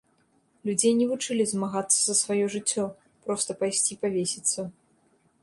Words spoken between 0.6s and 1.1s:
Людзей не